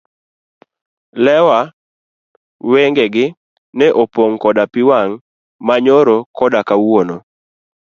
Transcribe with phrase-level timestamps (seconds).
[1.25, 1.59] Lewa
[2.71, 3.25] wengegi
[3.77, 5.15] ne opong' koda pii wang'
[5.65, 7.15] ma nyoro koda kawuono.